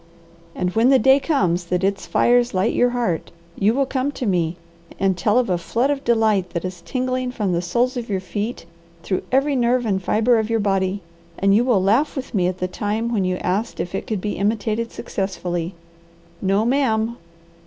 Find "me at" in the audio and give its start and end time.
12.33-12.57